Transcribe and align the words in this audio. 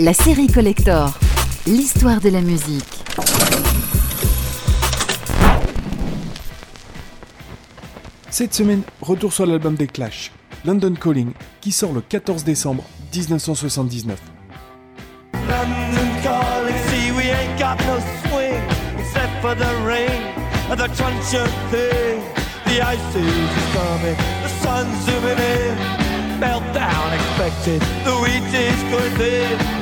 La 0.00 0.14
série 0.14 0.46
Collector, 0.46 1.12
l'histoire 1.66 2.20
de 2.20 2.30
la 2.30 2.40
musique. 2.40 2.84
Cette 8.30 8.54
semaine, 8.54 8.82
retour 9.00 9.32
sur 9.32 9.46
l'album 9.46 9.74
des 9.74 9.86
Clash, 9.86 10.32
London 10.64 10.94
Calling, 10.94 11.32
qui 11.60 11.70
sort 11.72 11.92
le 11.92 12.00
14 12.00 12.42
décembre 12.42 12.82
1979. 13.14 14.18
London 15.34 16.22
calling, 16.22 16.74
see 16.88 17.12
we 17.12 17.30
ain't 17.30 17.58
got 17.58 17.78
no 17.86 17.98
swing 18.28 18.62
except 18.98 19.40
for 19.42 19.54
the 19.54 19.86
rain 19.86 20.22
and 20.70 20.76
the 20.78 20.88
truncheon 20.96 21.46
thing. 21.70 22.22
The 22.64 22.80
ice 22.80 23.14
is 23.14 23.74
coming, 23.74 24.16
the 24.42 24.48
sun's 24.62 25.04
zooming 25.04 25.38
in. 25.38 26.02
Meltdown 26.40 27.14
expected, 27.14 27.80
the 28.04 28.16
wheat 28.20 28.42
is 28.52 29.81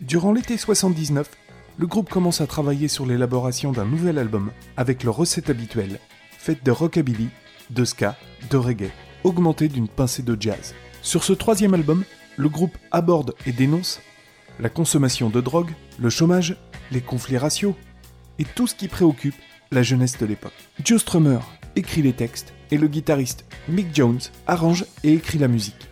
Durant 0.00 0.32
l'été 0.32 0.56
79, 0.56 1.28
le 1.76 1.86
groupe 1.88 2.08
commence 2.08 2.40
à 2.40 2.46
travailler 2.46 2.86
sur 2.86 3.04
l'élaboration 3.04 3.72
d'un 3.72 3.84
nouvel 3.84 4.16
album 4.18 4.52
avec 4.76 5.02
leur 5.02 5.16
recette 5.16 5.50
habituelle, 5.50 5.98
faite 6.30 6.64
de 6.64 6.70
rockabilly, 6.70 7.30
de 7.70 7.84
ska, 7.84 8.16
de 8.48 8.56
reggae, 8.56 8.92
augmentée 9.24 9.66
d'une 9.66 9.88
pincée 9.88 10.22
de 10.22 10.36
jazz. 10.40 10.72
Sur 11.02 11.24
ce 11.24 11.32
troisième 11.32 11.74
album, 11.74 12.04
le 12.36 12.48
groupe 12.48 12.78
aborde 12.92 13.34
et 13.44 13.52
dénonce 13.52 14.00
la 14.60 14.68
consommation 14.68 15.30
de 15.30 15.40
drogue, 15.40 15.72
le 15.98 16.10
chômage, 16.10 16.56
les 16.92 17.00
conflits 17.00 17.38
raciaux 17.38 17.74
et 18.38 18.44
tout 18.44 18.68
ce 18.68 18.76
qui 18.76 18.86
préoccupe 18.86 19.34
la 19.70 19.82
jeunesse 19.82 20.18
de 20.18 20.26
l'époque. 20.26 20.52
Joe 20.84 21.00
Strummer 21.00 21.38
écrit 21.74 22.02
les 22.02 22.12
textes 22.12 22.52
et 22.70 22.78
le 22.78 22.88
guitariste 22.88 23.44
Mick 23.68 23.94
Jones 23.94 24.20
arrange 24.46 24.84
et 25.04 25.12
écrit 25.12 25.38
la 25.38 25.48
musique. 25.48 25.88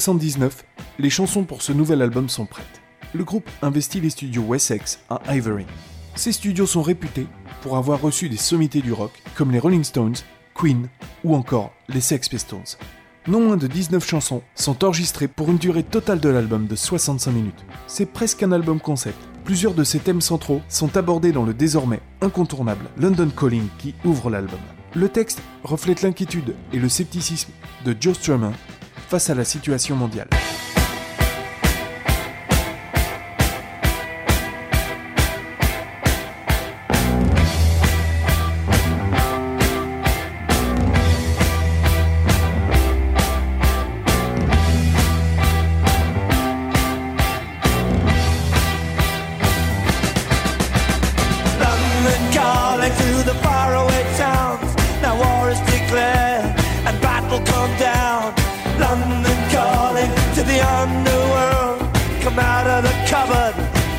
79, 0.00 0.64
les 0.98 1.08
chansons 1.08 1.44
pour 1.44 1.62
ce 1.62 1.72
nouvel 1.72 2.02
album 2.02 2.28
sont 2.28 2.46
prêtes. 2.46 2.82
Le 3.12 3.22
groupe 3.22 3.48
investit 3.62 4.00
les 4.00 4.10
studios 4.10 4.42
Wessex 4.42 4.98
à 5.08 5.20
Ivory. 5.32 5.66
Ces 6.16 6.32
studios 6.32 6.66
sont 6.66 6.82
réputés 6.82 7.28
pour 7.62 7.76
avoir 7.76 8.00
reçu 8.00 8.28
des 8.28 8.36
sommités 8.36 8.80
du 8.80 8.92
rock 8.92 9.12
comme 9.36 9.52
les 9.52 9.60
Rolling 9.60 9.84
Stones, 9.84 10.16
Queen 10.52 10.88
ou 11.22 11.36
encore 11.36 11.72
les 11.88 12.00
Sex 12.00 12.28
Pistols. 12.28 12.76
Non 13.28 13.38
moins 13.38 13.56
de 13.56 13.68
19 13.68 14.04
chansons 14.04 14.42
sont 14.56 14.84
enregistrées 14.84 15.28
pour 15.28 15.48
une 15.48 15.58
durée 15.58 15.84
totale 15.84 16.18
de 16.18 16.28
l'album 16.28 16.66
de 16.66 16.74
65 16.74 17.30
minutes. 17.30 17.64
C'est 17.86 18.12
presque 18.12 18.42
un 18.42 18.50
album 18.50 18.80
concept. 18.80 19.18
Plusieurs 19.44 19.74
de 19.74 19.84
ces 19.84 20.00
thèmes 20.00 20.20
centraux 20.20 20.60
sont 20.68 20.96
abordés 20.96 21.30
dans 21.30 21.44
le 21.44 21.54
désormais 21.54 22.00
incontournable 22.20 22.86
London 22.98 23.30
Calling 23.30 23.68
qui 23.78 23.94
ouvre 24.04 24.28
l'album. 24.28 24.58
Le 24.96 25.08
texte 25.08 25.40
reflète 25.62 26.02
l'inquiétude 26.02 26.56
et 26.72 26.80
le 26.80 26.88
scepticisme 26.88 27.52
de 27.84 27.94
Joe 28.00 28.16
Strummer 28.16 28.50
face 29.08 29.30
à 29.30 29.34
la 29.34 29.44
situation 29.44 29.96
mondiale. 29.96 30.28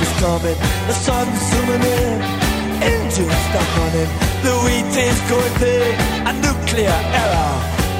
is 0.00 0.12
coming, 0.20 0.58
the 0.88 0.92
sun's 0.92 1.38
zooming 1.50 1.82
in, 1.82 2.18
engines 2.82 3.38
stuck 3.48 3.70
running, 3.78 4.10
the 4.42 4.54
wheat 4.64 4.94
is 4.96 5.20
going 5.30 5.54
big, 5.60 5.94
a 6.28 6.32
nuclear 6.44 6.98
error. 7.22 7.54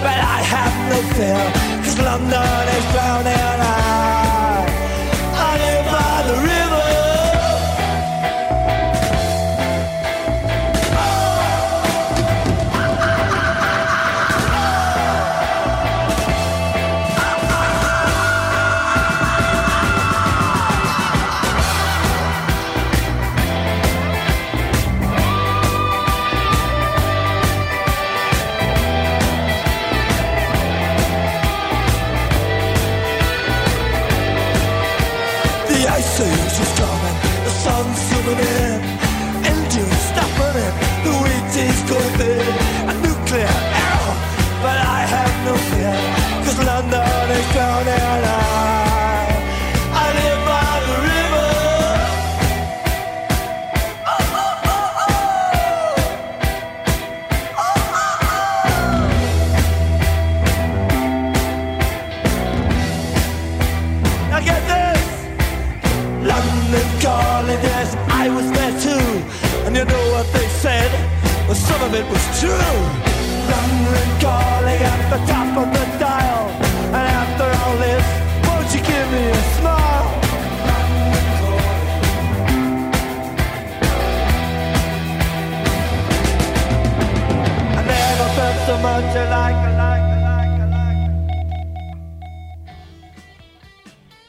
But 0.04 0.18
I 0.18 0.38
have 0.54 0.74
no 0.90 0.98
fear, 1.14 1.44
cause 1.84 1.98
London 1.98 2.68
is 2.76 2.84
drowning. 2.92 3.50
I, 3.60 4.66
I 5.34 5.50
live 5.64 5.86
by 5.92 6.22
the 6.28 6.36
river. 6.42 6.63
The 36.16 36.22
ice 36.22 36.30
age 36.30 36.60
is 36.60 36.72
coming, 36.78 37.16
the 37.42 37.50
sun's 37.50 37.98
zooming 37.98 38.38
in, 38.38 38.93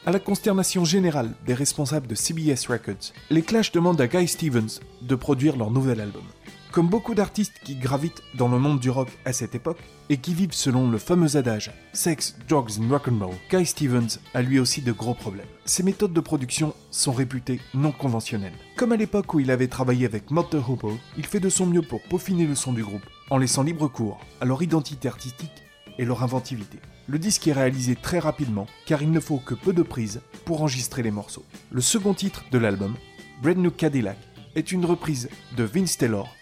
À 0.06 0.12
la 0.12 0.20
consternation 0.20 0.84
générale 0.84 1.32
des 1.46 1.54
responsables 1.54 2.06
de 2.06 2.14
CBS 2.14 2.68
Records, 2.68 3.12
les 3.28 3.42
Clash 3.42 3.72
demandent 3.72 4.00
à 4.00 4.06
Guy 4.06 4.28
Stevens 4.28 4.78
de 5.02 5.14
produire 5.16 5.56
leur 5.56 5.72
nouvel 5.72 6.00
album. 6.00 6.22
Comme 6.70 6.86
beaucoup 6.86 7.16
d'artistes 7.16 7.58
qui 7.64 7.74
gravitent 7.74 8.22
dans 8.34 8.46
le 8.46 8.60
monde 8.60 8.78
du 8.78 8.88
rock 8.88 9.08
à 9.24 9.32
cette 9.32 9.56
époque 9.56 9.80
et 10.08 10.18
qui 10.18 10.32
vivent 10.32 10.52
selon 10.52 10.88
le 10.88 10.98
fameux 10.98 11.36
adage 11.36 11.72
Sex, 11.92 12.36
Drugs 12.48 12.78
and 12.78 12.88
Rock'n'Roll, 12.88 13.34
Guy 13.50 13.66
Stevens 13.66 14.20
a 14.32 14.42
lui 14.42 14.60
aussi 14.60 14.80
de 14.80 14.92
gros 14.92 15.14
problèmes. 15.14 15.46
Ses 15.64 15.82
méthodes 15.82 16.12
de 16.12 16.20
production 16.20 16.72
sont 16.92 17.12
réputées 17.12 17.60
non 17.74 17.90
conventionnelles. 17.90 18.52
Comme 18.76 18.92
à 18.92 18.96
l'époque 18.96 19.34
où 19.34 19.40
il 19.40 19.50
avait 19.50 19.66
travaillé 19.66 20.06
avec 20.06 20.30
Motor 20.30 20.70
Hooper, 20.70 20.94
il 21.18 21.26
fait 21.26 21.40
de 21.40 21.48
son 21.48 21.66
mieux 21.66 21.82
pour 21.82 22.00
peaufiner 22.02 22.46
le 22.46 22.54
son 22.54 22.72
du 22.72 22.84
groupe, 22.84 23.06
en 23.30 23.38
laissant 23.38 23.62
libre 23.62 23.88
cours 23.88 24.20
à 24.40 24.44
leur 24.44 24.62
identité 24.62 25.08
artistique 25.08 25.62
et 25.98 26.04
leur 26.04 26.22
inventivité. 26.22 26.78
Le 27.08 27.18
disque 27.18 27.46
est 27.46 27.52
réalisé 27.52 27.96
très 27.96 28.18
rapidement 28.18 28.66
car 28.84 29.02
il 29.02 29.10
ne 29.10 29.20
faut 29.20 29.38
que 29.38 29.54
peu 29.54 29.72
de 29.72 29.82
prises 29.82 30.20
pour 30.44 30.62
enregistrer 30.62 31.02
les 31.02 31.10
morceaux. 31.10 31.44
Le 31.70 31.80
second 31.80 32.14
titre 32.14 32.44
de 32.50 32.58
l'album, 32.58 32.94
Brand 33.42 33.56
New 33.56 33.70
Cadillac, 33.70 34.18
est 34.54 34.72
une 34.72 34.84
reprise 34.84 35.28
de 35.56 35.64
Vince 35.64 35.98
Taylor, 35.98 36.34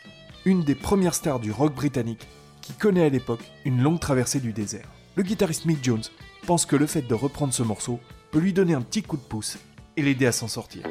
une 0.44 0.62
des 0.62 0.75
premières 0.75 1.14
stars 1.14 1.40
du 1.40 1.50
rock 1.50 1.75
britannique 1.75 2.26
qui 2.62 2.72
connaît 2.72 3.04
à 3.04 3.10
l'époque 3.10 3.44
une 3.64 3.82
longue 3.82 4.00
traversée 4.00 4.40
du 4.40 4.52
désert. 4.52 4.88
Le 5.16 5.22
guitariste 5.22 5.66
Mick 5.66 5.84
Jones 5.84 6.02
pense 6.46 6.66
que 6.66 6.76
le 6.76 6.86
fait 6.86 7.02
de 7.02 7.14
reprendre 7.14 7.52
ce 7.52 7.62
morceau 7.62 8.00
peut 8.31 8.38
lui 8.38 8.52
donner 8.52 8.75
un 8.75 8.82
petit 8.82 9.02
coup 9.02 9.16
de 9.16 9.22
pouce 9.22 9.58
et 9.96 10.02
l'aider 10.02 10.26
à 10.26 10.32
s'en 10.32 10.48
sortir. 10.48 10.82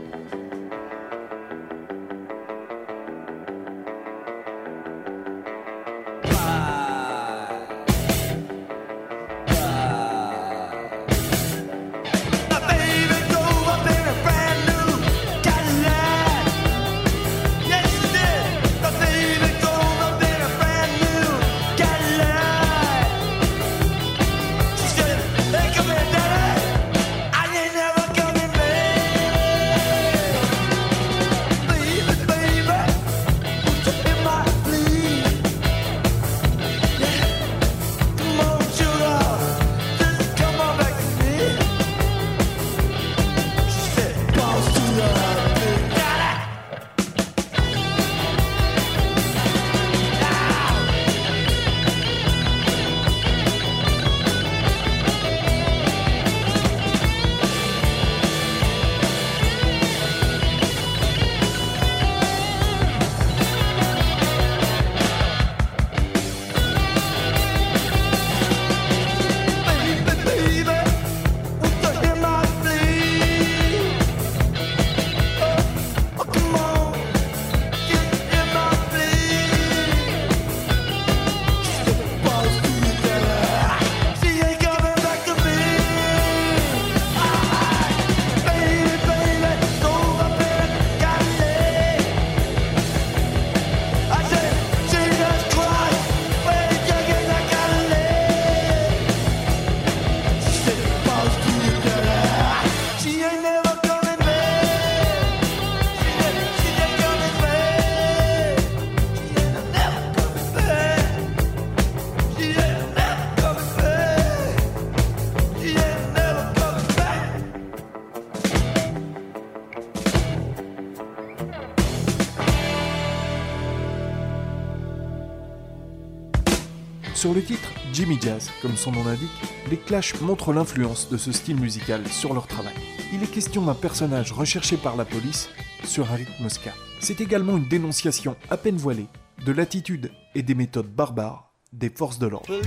Sur 127.23 127.33
le 127.33 127.41
titre 127.41 127.69
Jimmy 127.93 128.17
Jazz, 128.21 128.49
comme 128.61 128.75
son 128.75 128.91
nom 128.91 129.05
l'indique, 129.05 129.31
les 129.71 129.77
Clash 129.77 130.19
montrent 130.19 130.51
l'influence 130.51 131.07
de 131.07 131.15
ce 131.15 131.31
style 131.31 131.55
musical 131.55 132.05
sur 132.09 132.33
leur 132.33 132.47
travail. 132.47 132.73
Il 133.13 133.23
est 133.23 133.31
question 133.31 133.61
d'un 133.61 133.75
personnage 133.75 134.33
recherché 134.33 134.75
par 134.75 134.97
la 134.97 135.05
police 135.05 135.47
sur 135.85 136.11
un 136.11 136.15
rythme 136.15 136.49
ska. 136.49 136.71
C'est 136.99 137.21
également 137.21 137.55
une 137.55 137.69
dénonciation 137.69 138.35
à 138.49 138.57
peine 138.57 138.75
voilée 138.75 139.07
de 139.45 139.53
l'attitude 139.53 140.11
et 140.35 140.43
des 140.43 140.53
méthodes 140.53 140.93
barbares 140.93 141.53
des 141.71 141.89
forces 141.89 142.19
de 142.19 142.27
l'ordre. 142.27 142.59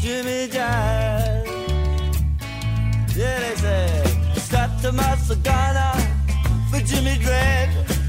Jimmy 0.00 0.50
Jazz. 0.50 1.41
Yeah, 3.14 3.40
they 3.40 3.56
said, 3.56 4.36
Scott 4.38 4.70
Tomasso 4.80 5.34
Ghana 5.42 5.92
for 6.70 6.80
Jimmy 6.80 7.16
Dredd. 7.18 8.01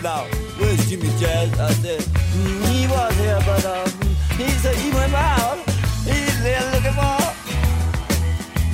Said, 0.00 0.02
"Now, 0.02 0.24
where's 0.58 0.88
Jimmy 0.88 1.08
Jazz?" 1.18 1.58
I 1.58 1.72
said, 1.72 2.00
"Mm, 2.00 2.64
"He 2.68 2.86
was 2.86 3.14
here, 3.16 3.40
but 3.46 3.64
um, 3.64 3.90
he 4.36 4.48
said 4.62 4.74
he 4.76 4.90
went 4.90 5.14
out. 5.14 5.58
He's 6.04 6.42
there 6.42 6.62
looking 6.72 6.92
for 6.92 7.20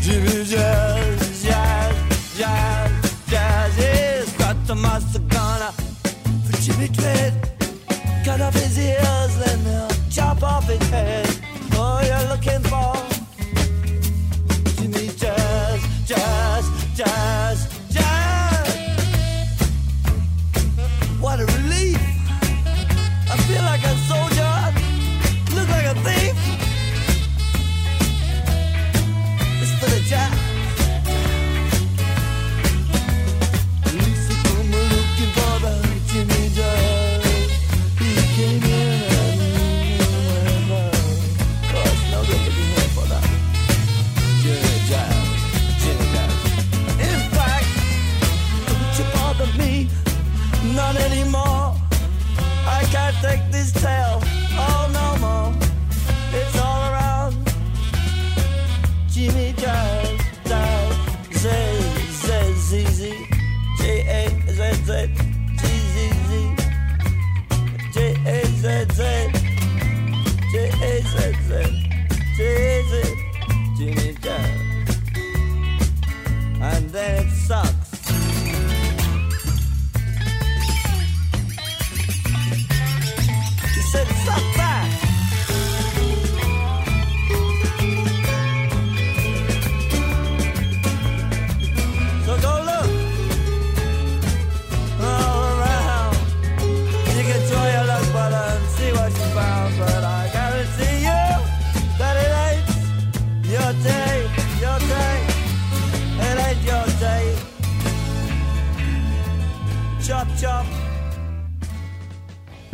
Jimmy 0.01 0.45
Jazz, 0.45 1.43
Jazz, 1.43 2.39
Jazz, 2.39 2.91
Jazz. 3.29 3.77
He's 3.77 4.33
got 4.37 4.57
the 4.67 4.75
master 4.75 5.21
gunner 5.21 5.73
for 6.45 6.57
Jimmy 6.63 6.89
Dread. 6.89 7.33
Cut 8.25 8.41
off 8.41 8.55
his 8.55 8.79
ears, 8.79 9.37
then 9.39 9.65
they'll 9.65 9.91
chop 10.11 10.43
off 10.43 10.69
his 10.69 10.89
head. 10.91 11.36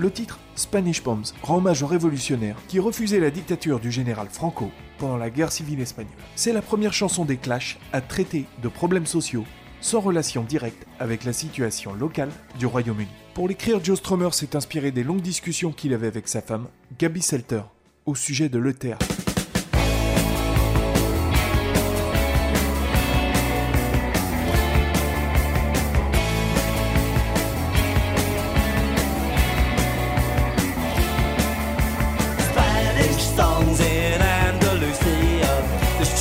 Le 0.02 0.10
titre 0.10 0.40
Spanish 0.56 1.00
Bombs 1.04 1.32
rend 1.44 1.58
hommage 1.58 1.84
aux 1.84 1.86
révolutionnaires 1.86 2.56
qui 2.66 2.80
refusaient 2.80 3.20
la 3.20 3.30
dictature 3.30 3.78
du 3.78 3.92
général 3.92 4.26
Franco 4.28 4.72
pendant 4.98 5.16
la 5.16 5.30
guerre 5.30 5.52
civile 5.52 5.78
espagnole. 5.78 6.12
C'est 6.34 6.52
la 6.52 6.60
première 6.60 6.92
chanson 6.92 7.24
des 7.24 7.36
Clash 7.36 7.78
à 7.92 8.00
traiter 8.00 8.46
de 8.64 8.68
problèmes 8.68 9.06
sociaux 9.06 9.44
sans 9.80 10.00
relation 10.00 10.42
directe 10.42 10.88
avec 10.98 11.22
la 11.22 11.32
situation 11.32 11.94
locale 11.94 12.32
du 12.58 12.66
Royaume-Uni. 12.66 13.12
Pour 13.34 13.46
l'écrire, 13.46 13.78
Joe 13.80 13.96
Strummer 13.96 14.32
s'est 14.32 14.56
inspiré 14.56 14.90
des 14.90 15.04
longues 15.04 15.22
discussions 15.22 15.70
qu'il 15.70 15.94
avait 15.94 16.08
avec 16.08 16.26
sa 16.26 16.42
femme, 16.42 16.66
Gabby 16.98 17.22
Selter, 17.22 17.62
au 18.04 18.16
sujet 18.16 18.48
de 18.48 18.58
l'ETH. 18.58 19.21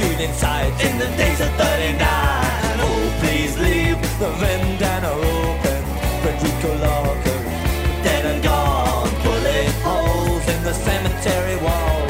Shooting 0.01 0.33
sides 0.33 0.77
in 0.83 0.97
the 0.97 1.09
days 1.21 1.39
of 1.45 1.51
39. 1.61 1.99
Oh, 2.85 3.03
please 3.21 3.53
leave 3.59 3.99
the 4.21 4.31
vendana 4.41 5.11
open. 5.13 5.79
Federico 6.23 6.71
Lorca, 6.85 7.35
dead 8.05 8.23
and 8.31 8.41
gone. 8.43 9.09
Bullet 9.23 9.73
holes 9.85 10.45
in 10.53 10.59
the 10.63 10.73
cemetery 10.73 11.57
wall. 11.65 12.01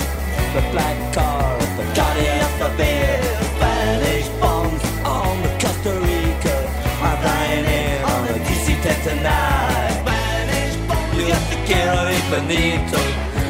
The 0.55 0.63
black 0.73 0.97
car, 1.15 1.51
the 1.79 1.85
Cartier 1.97 2.39
of 2.47 2.53
the 2.61 2.69
beer. 2.79 3.19
Spanish 3.55 4.29
bombs 4.41 4.83
on 5.17 5.33
the 5.45 5.51
Costa 5.61 5.93
Rica. 6.07 6.57
I'm 7.05 7.17
flying 7.23 7.65
in 7.79 7.97
on 8.13 8.21
the 8.27 8.39
DC-10 8.47 8.97
tonight. 9.07 9.93
Spanish 10.01 10.75
bombs, 10.87 11.11
you 11.17 11.23
got 11.31 11.43
the 11.51 11.57
Quiero 11.67 11.99
Infinito. 12.17 13.01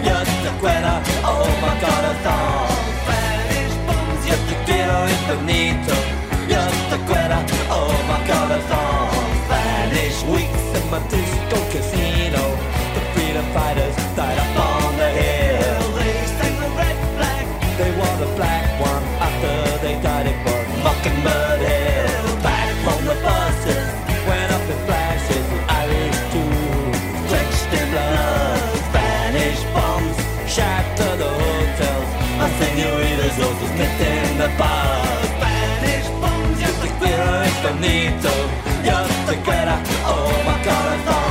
You're 0.06 0.26
the 0.46 0.54
oh 1.30 1.48
my 1.62 1.74
god, 1.82 2.04
a 2.10 2.24
song. 2.24 2.61
finito 5.32 5.96
Jotta 6.50 6.98
kuera 7.08 7.40
oma 7.70 8.18
kaudella 8.28 8.81
bonito. 37.72 38.30
Yo 38.84 38.98
te 39.25 39.38
fuera, 39.44 39.80
oh 40.06 40.32
my 40.46 40.63
god, 40.66 41.31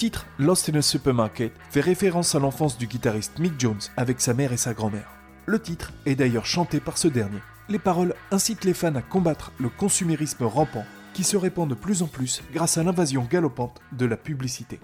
Le 0.00 0.06
titre 0.06 0.26
Lost 0.38 0.70
in 0.70 0.78
a 0.78 0.80
Supermarket 0.80 1.52
fait 1.68 1.82
référence 1.82 2.34
à 2.34 2.38
l'enfance 2.38 2.78
du 2.78 2.86
guitariste 2.86 3.38
Mick 3.38 3.60
Jones 3.60 3.82
avec 3.98 4.22
sa 4.22 4.32
mère 4.32 4.50
et 4.50 4.56
sa 4.56 4.72
grand-mère. 4.72 5.10
Le 5.44 5.60
titre 5.60 5.92
est 6.06 6.14
d'ailleurs 6.14 6.46
chanté 6.46 6.80
par 6.80 6.96
ce 6.96 7.06
dernier. 7.06 7.40
Les 7.68 7.78
paroles 7.78 8.14
incitent 8.30 8.64
les 8.64 8.72
fans 8.72 8.94
à 8.94 9.02
combattre 9.02 9.52
le 9.58 9.68
consumérisme 9.68 10.44
rampant 10.44 10.86
qui 11.12 11.22
se 11.22 11.36
répand 11.36 11.68
de 11.68 11.74
plus 11.74 12.00
en 12.00 12.06
plus 12.06 12.42
grâce 12.50 12.78
à 12.78 12.82
l'invasion 12.82 13.28
galopante 13.30 13.78
de 13.92 14.06
la 14.06 14.16
publicité. 14.16 14.80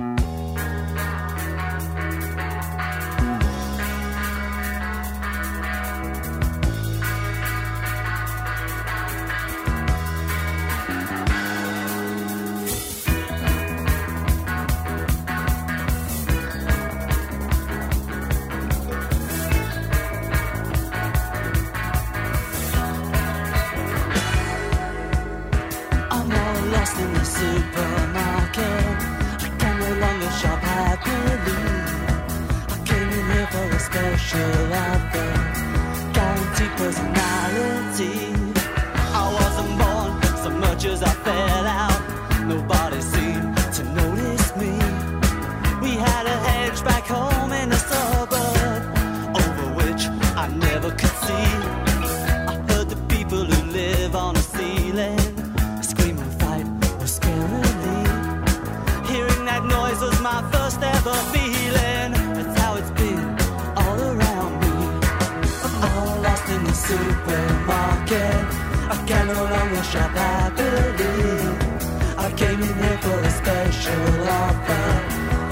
Came 72.36 72.60
in 72.60 72.74
here 72.74 72.98
for 72.98 73.18
a 73.18 73.30
special 73.30 74.28
offer. 74.28 74.86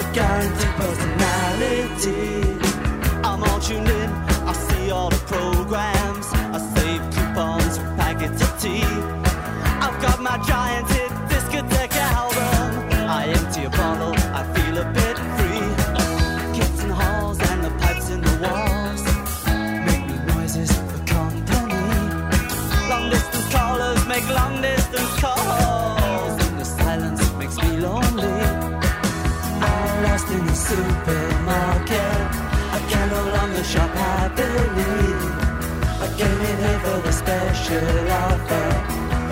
A 0.03 0.12
guaranteed 0.12 0.75
personality. 0.83 2.23
I'm 3.25 3.42
all 3.42 3.61
tuned 3.61 3.88
in. 3.88 4.11
I 4.51 4.53
see 4.53 4.90
all 4.90 5.09
the 5.09 5.23
programs. 5.27 6.27
I 6.57 6.59
save 6.75 7.01
coupons, 7.14 7.79
packets 7.97 8.42
of 8.42 8.61
tea. 8.61 8.85
I've 9.85 10.01
got 10.03 10.20
my 10.20 10.37
giants. 10.47 10.93
should 37.64 38.09
offer 38.11 38.66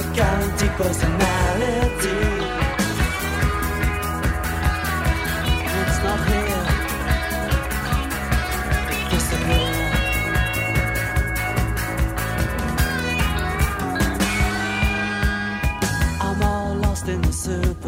a 0.01 0.15
guaranteed 0.15 0.71
personality. 0.81 2.21
It's 5.81 5.99
not 6.07 6.21
here. 6.31 6.65
It 8.95 9.05
disappears. 9.13 9.93
I'm 16.23 16.43
all 16.43 16.75
lost 16.77 17.09
in 17.09 17.21
the 17.21 17.33
soup. 17.33 17.82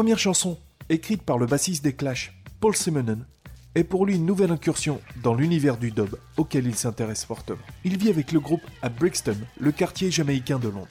Première 0.00 0.18
chanson, 0.18 0.56
écrite 0.88 1.22
par 1.22 1.36
le 1.36 1.44
bassiste 1.44 1.84
des 1.84 1.92
Clash, 1.92 2.32
Paul 2.58 2.74
Simonon, 2.74 3.18
est 3.74 3.84
pour 3.84 4.06
lui 4.06 4.16
une 4.16 4.24
nouvelle 4.24 4.50
incursion 4.50 4.98
dans 5.22 5.34
l'univers 5.34 5.76
du 5.76 5.90
dub 5.90 6.16
auquel 6.38 6.66
il 6.66 6.74
s'intéresse 6.74 7.26
fortement. 7.26 7.60
Il 7.84 7.98
vit 7.98 8.08
avec 8.08 8.32
le 8.32 8.40
groupe 8.40 8.62
à 8.80 8.88
Brixton, 8.88 9.36
le 9.58 9.72
quartier 9.72 10.10
jamaïcain 10.10 10.58
de 10.58 10.68
Londres. 10.68 10.88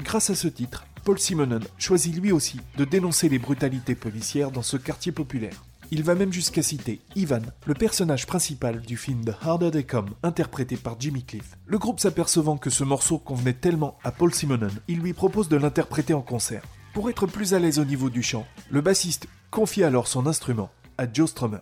Grâce 0.00 0.30
à 0.30 0.34
ce 0.34 0.48
titre, 0.48 0.84
Paul 1.04 1.20
Simonon 1.20 1.60
choisit 1.78 2.16
lui 2.16 2.32
aussi 2.32 2.58
de 2.76 2.84
dénoncer 2.84 3.28
les 3.28 3.38
brutalités 3.38 3.94
policières 3.94 4.50
dans 4.50 4.62
ce 4.62 4.76
quartier 4.76 5.12
populaire. 5.12 5.64
Il 5.92 6.02
va 6.02 6.16
même 6.16 6.32
jusqu'à 6.32 6.62
citer 6.62 7.00
Ivan, 7.14 7.42
le 7.66 7.74
personnage 7.74 8.26
principal 8.26 8.80
du 8.80 8.96
film 8.96 9.24
The 9.24 9.36
Harder 9.40 9.70
They 9.70 9.86
Come, 9.86 10.10
interprété 10.24 10.76
par 10.76 10.96
Jimmy 10.98 11.22
Cliff. 11.22 11.56
Le 11.66 11.78
groupe 11.78 12.00
s'apercevant 12.00 12.56
que 12.56 12.70
ce 12.70 12.82
morceau 12.82 13.18
convenait 13.18 13.52
tellement 13.52 13.98
à 14.02 14.10
Paul 14.10 14.34
Simonon, 14.34 14.66
il 14.88 14.98
lui 14.98 15.12
propose 15.12 15.48
de 15.48 15.56
l'interpréter 15.56 16.12
en 16.12 16.22
concert. 16.22 16.64
Pour 16.92 17.08
être 17.08 17.26
plus 17.26 17.54
à 17.54 17.58
l'aise 17.58 17.78
au 17.78 17.86
niveau 17.86 18.10
du 18.10 18.22
chant, 18.22 18.46
le 18.70 18.82
bassiste 18.82 19.26
confie 19.50 19.82
alors 19.82 20.08
son 20.08 20.26
instrument 20.26 20.70
à 20.98 21.10
Joe 21.10 21.30
Strummer. 21.30 21.60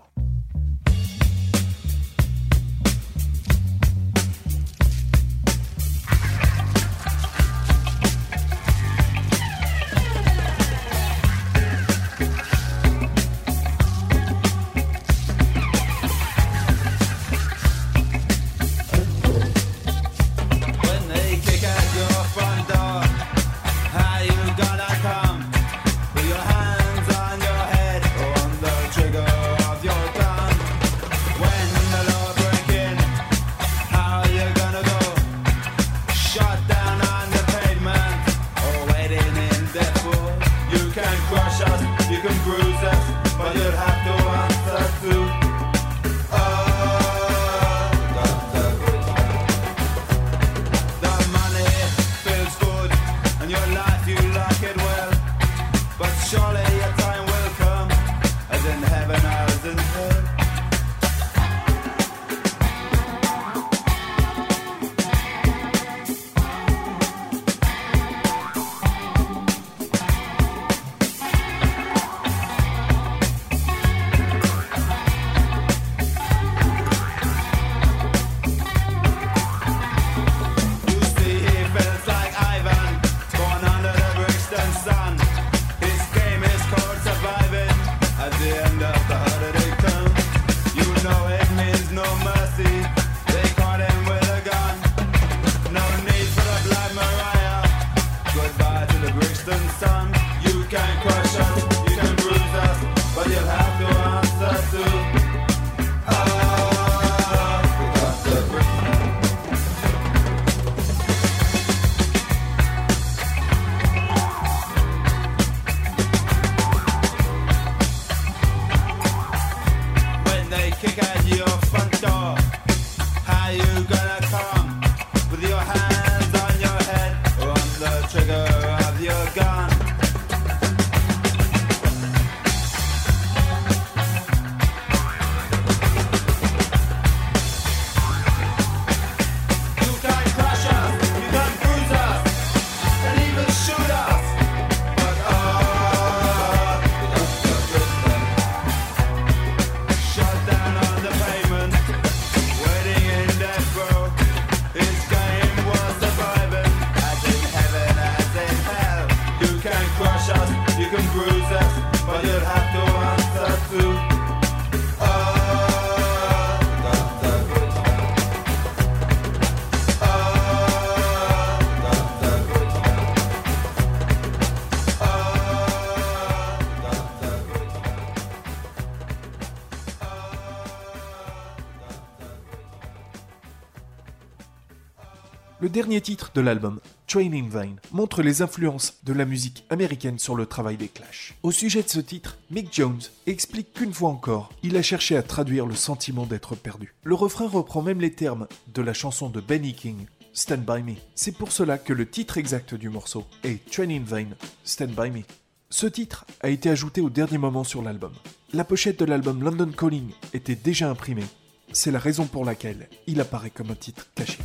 Dernier 185.81 186.03
titre 186.03 186.31
de 186.35 186.43
l'album, 186.43 186.79
Train 187.07 187.33
in 187.33 187.49
Vain, 187.49 187.77
montre 187.91 188.21
les 188.21 188.43
influences 188.43 188.99
de 189.03 189.15
la 189.15 189.25
musique 189.25 189.65
américaine 189.71 190.19
sur 190.19 190.35
le 190.35 190.45
travail 190.45 190.77
des 190.77 190.89
Clash. 190.89 191.39
Au 191.43 191.53
sujet 191.53 191.83
de 191.83 191.89
ce 191.89 192.01
titre, 192.01 192.37
Mick 192.51 192.69
Jones 192.71 193.01
explique 193.27 193.73
qu'une 193.73 193.95
fois 193.95 194.11
encore, 194.11 194.53
il 194.63 194.77
a 194.77 194.83
cherché 194.83 195.17
à 195.17 195.23
traduire 195.23 195.65
le 195.65 195.75
sentiment 195.75 196.27
d'être 196.27 196.55
perdu. 196.55 196.95
Le 197.03 197.15
refrain 197.15 197.49
reprend 197.49 197.81
même 197.81 198.03
les 198.03 198.13
termes 198.13 198.47
de 198.75 198.83
la 198.83 198.93
chanson 198.93 199.31
de 199.31 199.41
Benny 199.41 199.73
King, 199.73 200.05
Stand 200.35 200.67
By 200.67 200.83
Me. 200.83 200.97
C'est 201.15 201.35
pour 201.35 201.51
cela 201.51 201.79
que 201.79 201.95
le 201.95 202.07
titre 202.07 202.37
exact 202.37 202.75
du 202.75 202.91
morceau 202.91 203.25
est 203.43 203.65
Train 203.71 203.89
in 203.89 204.05
Vain, 204.05 204.29
Stand 204.65 204.91
By 204.91 205.11
Me. 205.11 205.23
Ce 205.71 205.87
titre 205.87 206.27
a 206.43 206.51
été 206.51 206.69
ajouté 206.69 207.01
au 207.01 207.09
dernier 207.09 207.39
moment 207.39 207.65
sur 207.65 207.81
l'album. 207.81 208.13
La 208.53 208.65
pochette 208.65 208.99
de 208.99 209.07
l'album 209.07 209.43
London 209.43 209.73
Calling 209.75 210.11
était 210.35 210.57
déjà 210.57 210.91
imprimée. 210.91 211.25
C'est 211.73 211.91
la 211.91 211.99
raison 211.99 212.27
pour 212.27 212.45
laquelle 212.45 212.91
il 213.07 213.19
apparaît 213.19 213.49
comme 213.49 213.71
un 213.71 213.77
titre 213.77 214.09
caché. 214.15 214.37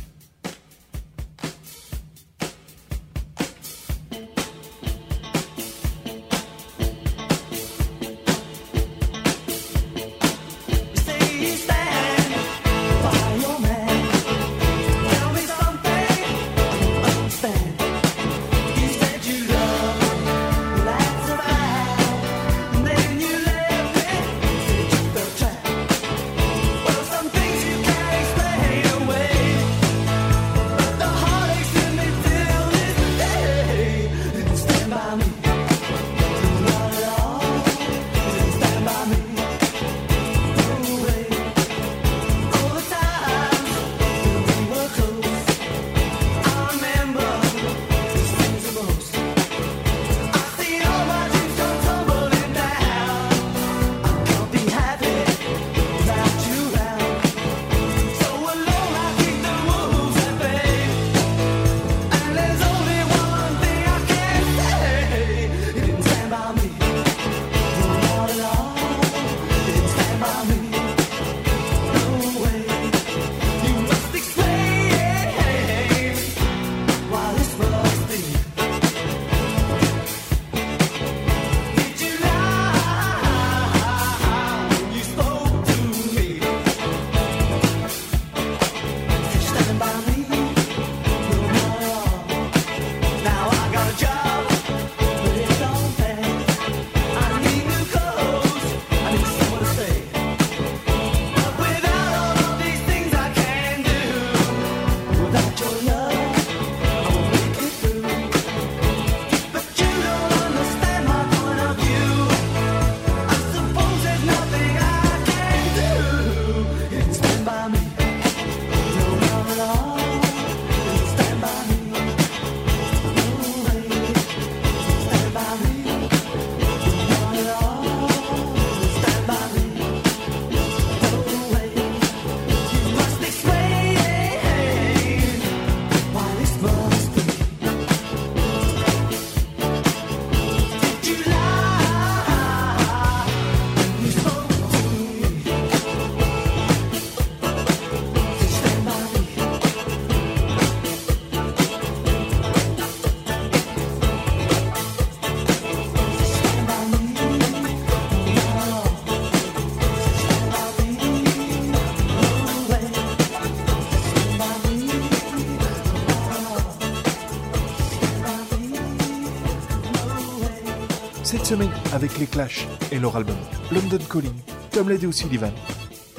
Avec 171.96 172.18
les 172.18 172.26
Clash 172.26 172.66
et 172.92 172.98
leur 172.98 173.16
album 173.16 173.36
London 173.72 173.98
Calling, 174.10 174.34
Tom 174.70 174.90
Lady 174.90 175.06
O'Sullivan. 175.06 175.52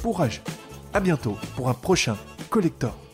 Courage. 0.01 0.41
À 0.91 0.99
bientôt 0.99 1.37
pour 1.55 1.69
un 1.69 1.75
prochain 1.75 2.17
Collector. 2.49 3.06